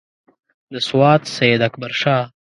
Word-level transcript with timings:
د 0.71 0.73
سوات 0.87 1.21
سیداکبرشاه. 1.35 2.25